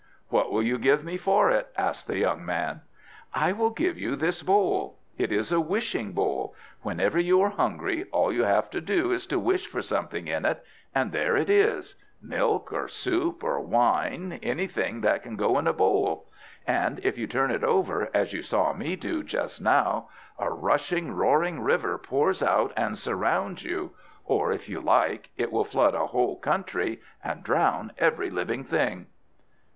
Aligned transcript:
"What 0.29 0.51
will 0.51 0.63
you 0.63 0.79
give 0.79 1.03
me 1.03 1.15
for 1.17 1.51
it?" 1.51 1.67
asked 1.77 2.07
the 2.07 2.17
young 2.17 2.43
man. 2.43 2.81
"I 3.35 3.51
will 3.51 3.69
give 3.69 3.99
you 3.99 4.15
this 4.15 4.41
bowl. 4.41 4.97
It 5.19 5.31
is 5.31 5.51
a 5.51 5.61
wishing 5.61 6.11
bowl. 6.13 6.55
Whenever 6.81 7.19
you 7.19 7.39
are 7.41 7.51
hungry 7.51 8.05
all 8.11 8.33
you 8.33 8.41
have 8.45 8.71
to 8.71 8.81
do 8.81 9.11
is 9.11 9.27
to 9.27 9.37
wish 9.37 9.67
for 9.67 9.83
something 9.83 10.27
in 10.27 10.43
it, 10.43 10.65
and 10.95 11.11
there 11.11 11.37
it 11.37 11.51
is; 11.51 11.93
milk, 12.19 12.73
or 12.73 12.87
soup, 12.87 13.43
or 13.43 13.59
wine; 13.59 14.39
anything 14.41 15.01
that 15.01 15.21
can 15.21 15.35
go 15.35 15.59
in 15.59 15.67
a 15.67 15.71
bowl. 15.73 16.25
And 16.65 16.99
if 17.05 17.19
you 17.19 17.27
turn 17.27 17.51
it 17.51 17.63
over, 17.63 18.09
as 18.11 18.33
you 18.33 18.41
saw 18.41 18.73
me 18.73 18.95
do 18.95 19.21
just 19.21 19.61
now, 19.61 20.09
a 20.39 20.49
rushing, 20.49 21.11
roaring 21.13 21.59
river 21.59 21.99
pours 21.99 22.41
out, 22.41 22.73
and 22.75 22.97
surrounds 22.97 23.63
you, 23.63 23.91
or, 24.25 24.51
if 24.51 24.67
you 24.67 24.79
like, 24.81 25.29
it 25.37 25.51
will 25.51 25.63
flood 25.63 25.93
a 25.93 26.07
whole 26.07 26.37
country 26.37 27.01
and 27.23 27.43
drown 27.43 27.91
every 27.99 28.31
living 28.31 28.63
thing." 28.63 29.05